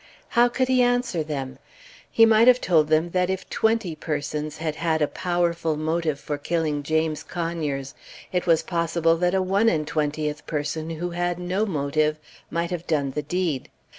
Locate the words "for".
6.19-6.39